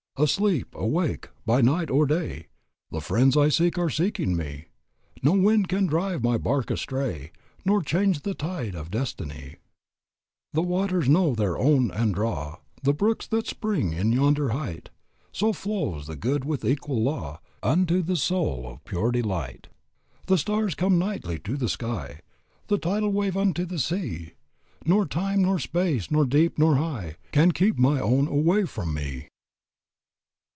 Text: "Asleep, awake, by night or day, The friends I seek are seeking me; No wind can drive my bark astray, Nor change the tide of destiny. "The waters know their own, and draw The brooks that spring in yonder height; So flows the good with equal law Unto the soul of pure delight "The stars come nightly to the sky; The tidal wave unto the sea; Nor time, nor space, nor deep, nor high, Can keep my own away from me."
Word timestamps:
"Asleep, 0.17 0.75
awake, 0.75 1.29
by 1.47 1.61
night 1.61 1.89
or 1.89 2.05
day, 2.05 2.47
The 2.91 3.01
friends 3.01 3.35
I 3.35 3.47
seek 3.49 3.79
are 3.79 3.89
seeking 3.89 4.35
me; 4.35 4.65
No 5.23 5.31
wind 5.31 5.67
can 5.69 5.87
drive 5.87 6.21
my 6.21 6.37
bark 6.37 6.69
astray, 6.69 7.31
Nor 7.65 7.81
change 7.81 8.21
the 8.21 8.35
tide 8.35 8.75
of 8.75 8.91
destiny. 8.91 9.55
"The 10.53 10.61
waters 10.61 11.09
know 11.09 11.33
their 11.33 11.57
own, 11.57 11.89
and 11.89 12.13
draw 12.13 12.57
The 12.83 12.93
brooks 12.93 13.25
that 13.27 13.47
spring 13.47 13.93
in 13.93 14.11
yonder 14.11 14.49
height; 14.49 14.89
So 15.31 15.53
flows 15.53 16.05
the 16.05 16.17
good 16.17 16.45
with 16.45 16.65
equal 16.65 17.01
law 17.01 17.39
Unto 17.63 18.03
the 18.03 18.17
soul 18.17 18.67
of 18.67 18.83
pure 18.83 19.11
delight 19.13 19.69
"The 20.27 20.37
stars 20.37 20.75
come 20.75 20.99
nightly 20.99 21.39
to 21.39 21.55
the 21.57 21.69
sky; 21.69 22.19
The 22.67 22.77
tidal 22.77 23.11
wave 23.13 23.37
unto 23.37 23.65
the 23.65 23.79
sea; 23.79 24.33
Nor 24.85 25.05
time, 25.07 25.41
nor 25.41 25.57
space, 25.57 26.11
nor 26.11 26.25
deep, 26.25 26.59
nor 26.59 26.75
high, 26.75 27.15
Can 27.31 27.53
keep 27.53 27.79
my 27.79 27.99
own 28.01 28.27
away 28.27 28.65
from 28.65 28.93
me." 28.93 29.29